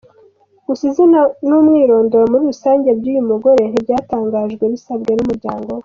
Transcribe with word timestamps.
Gusa 0.65 0.83
izina 0.91 1.19
n’umwirondoro 1.47 2.23
muri 2.31 2.43
rusange 2.51 2.89
by’uyu 2.99 3.23
mugore 3.29 3.61
ntibyatangajwe 3.71 4.63
bisabwe 4.73 5.11
n’umuryango 5.15 5.69
we. 5.75 5.79